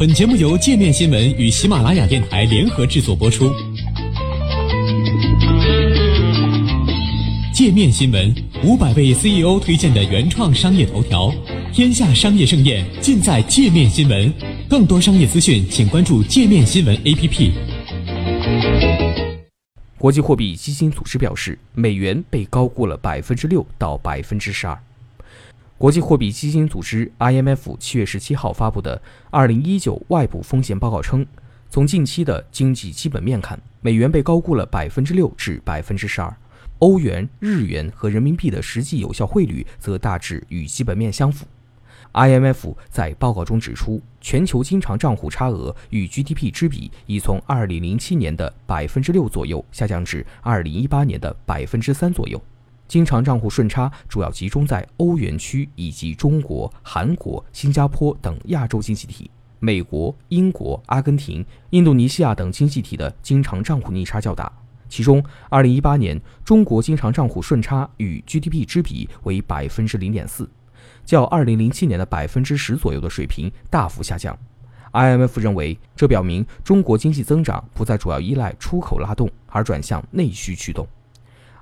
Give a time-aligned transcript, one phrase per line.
[0.00, 3.52] 本节目由界面新闻与喜马拉雅电台联合制作播出。
[7.52, 8.34] 界面新闻
[8.64, 11.30] 五百位 CEO 推荐的原创商业头条，
[11.70, 14.32] 天下商业盛宴尽在界面新闻。
[14.70, 17.52] 更多商业资讯，请关注界面新闻 APP。
[19.98, 24.74] 国际货币基金组织表示，美元被高估了百分之六到百分之十二。
[25.80, 29.00] 国际货币基金组织 （IMF） 七月十七号发布的
[29.30, 31.24] 二零一九外部风险报告称，
[31.70, 36.36] 从近期的经济基本面看，美元被高估了百分之六至百分之十二，
[36.80, 41.46] 欧元、日元和人民币的实际有效汇率则大致与基本面相符。
[42.12, 52.38] IMF 在报告中指出，全球经常账户差额与 GDP 之比已从二零零七年的百分之六左右下降至二零一八年的百分之三左右。
[52.90, 64.52] 经常账户顺差主要集中在欧元区以及中国、韩国、新加坡等亚洲经济体，美国、英国、阿根廷、印度尼西亚等经济体的经常账户逆差较大。
[64.88, 70.50] 其中，2018年中国经常账户顺差与 GDP 之比为百分之零点四，
[71.04, 74.36] 较2007年的百分之十左右的水平大幅下降。
[74.90, 80.84] IMF 认为，这表明中国经济增长不再主要依赖出口拉动，而转向内需驱动。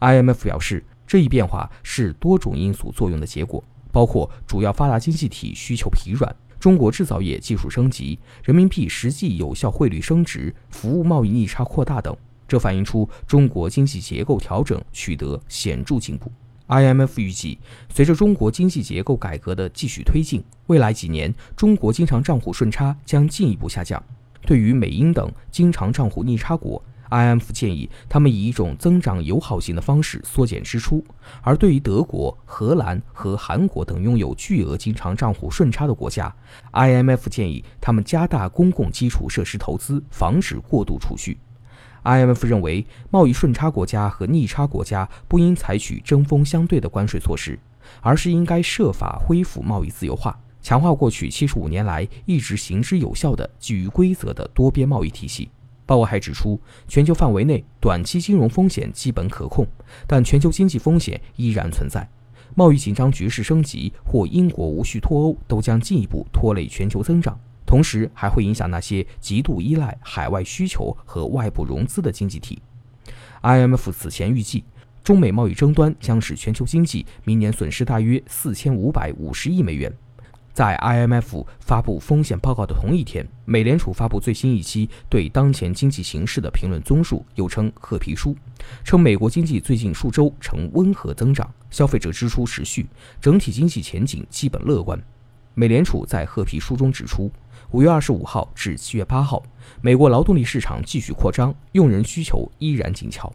[0.00, 0.84] IMF 表示。
[1.06, 12.16] 这一变化是多种因素作用的结果，包括主要发达经济体需求疲软、中国制造业技术升级、人民币实际有效汇率升值、服务贸易逆差扩大等。
[12.46, 16.30] 这反映出中国经济结构调整取得显著进步。
[16.68, 17.58] IMF 预计，
[17.92, 24.02] 随着中国经济结构改革的继续推进，未来几年中国经常账户顺差将进一步下降。
[24.46, 31.04] 对于美英等经常账户逆差国，IMF 建议他们以一种增长友好型的方式缩减支出，
[31.42, 36.34] 而对于德国、荷兰和韩国等拥有巨额经常账户顺差的国家
[36.72, 41.38] ，IMF 建议他们加大公共基础设施投资，防止过度储蓄。
[42.02, 47.58] IMF 认为，贸易顺差国家和逆差国家不应采取针锋相对的关税措施，
[48.02, 55.48] 而是应该设法恢复贸易自由化，强化过去七十五年来一直行之有效的基于规则的多边贸易体系。
[55.86, 59.66] 报告还指出，全球范围内短期金融风险基本可控，
[60.06, 62.08] 但全球经济风险依然存在。
[62.54, 72.62] 贸易紧张局势升级或英国无序脱欧都将进一步拖累全球增长，同时还会影响那些极度依赖海外需求和外部融资的经济体。
[73.42, 74.64] IMF 此前预计，
[75.02, 79.92] 中美贸易争端将使全球经济明年损失大约四千五百五十亿美元。
[80.54, 88.36] 在 IMF 发布风险报告的同一天，美联储发布最新一期对当前经济形势的评论综述，又称褐皮书，
[88.84, 92.86] 称美国经济最近数周呈温和增长，消费者支出持续，
[93.20, 94.96] 整体经济前景基本乐观。
[95.54, 97.28] 美联储在褐皮书中指出，
[97.72, 99.42] 五月二十五号至七月八号，
[99.80, 103.28] 美国劳动力市场继续扩张，用人需求依然紧俏，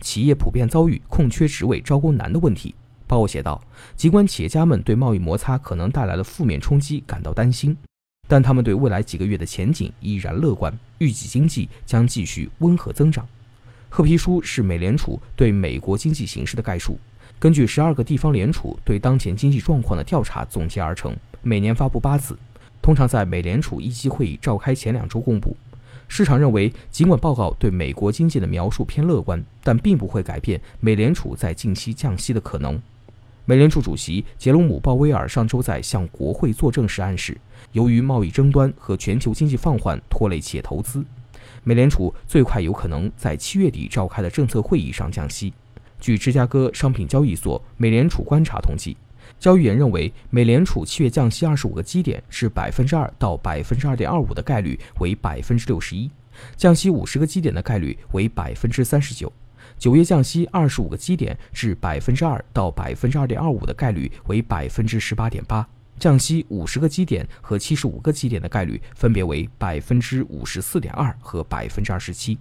[0.00, 2.74] 企业普遍遭遇空缺职位招工难的问题。
[3.06, 3.62] 报告写道，
[3.96, 7.76] 尽管企业家们对贸易摩擦可能带来的负面冲击感到担心，
[8.26, 13.26] 但他们对未来几个月的前景依然乐观，预计经济将继续温和增长。
[13.90, 16.98] 褐皮书是美联储对美国经济形势的概述，
[17.38, 22.36] 根据十二个地方联储对当前经济状况的调查总结而成，每年发布八次，
[22.82, 25.56] 通常在美联储议息会议召开前两周公布。
[26.06, 32.80] 市场认为，尽管报告对美国经济的描述偏乐观，但并不会改变美联储在近期降息的可能。
[33.46, 37.36] 美联储主席杰罗姆·鲍威尔上周在向国会作证时暗示，
[37.72, 41.04] 由于贸易争端和全球经济放缓拖累企业投资，
[41.62, 45.52] 美联储最快有可能在七月底召开的政策会议上降息。
[46.00, 48.96] 据芝加哥商品交易所美联储观察统计，
[49.38, 56.10] 交易员认为美联储七月降息二十五个基点是百分之二到百分之二点二五的概率为百分之六十一，
[56.56, 59.30] 降息五十个基点的概率为百分之三十九。
[59.78, 65.66] 九月降息二十五个基点至百分之二到百分之二点二五的概率为百分之十八点八，
[65.98, 72.38] 降息五十个基点和七十五个基点的概率分别为百分之五十四点二和百分之二十七。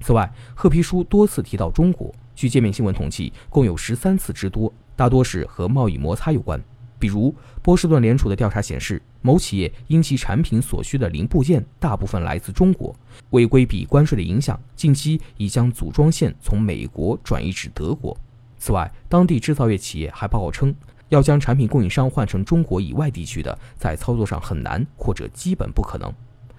[0.00, 6.62] 此外，褐皮书多次提到中国，据界面新闻统计，共有十三次之多，大多是和贸易摩擦有关。
[6.98, 12.94] 比如，波士顿联储的调查显示，某企业因其产品所需的零部件大部分来自中国，
[13.30, 18.16] 为规避关税的影响，近期已将组装线从美国转移至德国。
[18.58, 20.74] 此外，当地制造业企业还报告称，
[21.10, 26.12] 要将产品供应商换成中国以外地区的，在操作上很难或者基本不可能。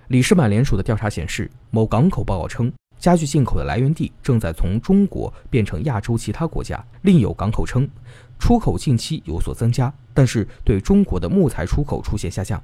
[0.10, 2.72] 里士满联储的调查显示，某港口报告称。
[3.00, 6.84] 家具进口的来源地正在从中国变成亚洲其他国家。
[7.04, 7.88] 另有港口称，
[8.40, 12.62] 出口近期有所增加，但是对中国的木材出口出现下降。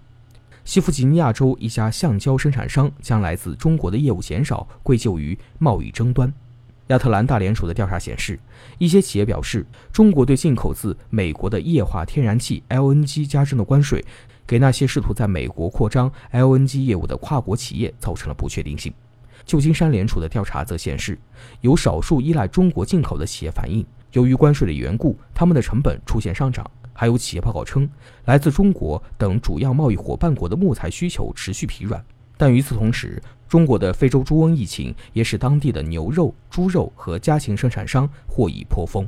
[0.65, 6.31] 西弗吉尼亚州一家橡胶生产商将来自中国的业务减少归咎于贸易争端。
[6.87, 8.39] 亚特兰大联储的调查显示，
[8.77, 14.03] 一些企业表示，中国对进口自美国的液化天然气 （LNG） 加征的关税，
[14.45, 18.93] 给那些试图在美国扩张 LNG 业务的跨国企业造成了不确定性。
[19.45, 21.17] 旧金山联储的调查则显示，
[21.61, 26.69] 有少数依赖中国进口的企业反映，由于关税的缘故，他们的成本出现上涨。
[26.95, 27.89] 还有企业报告称，
[28.25, 32.03] 来自中国等主要贸易伙伴国的木材需求持续疲软。
[32.37, 39.07] 但与此同时，中国的非洲猪瘟疫情也使当地的牛肉、猪肉和家禽生产商获益颇丰。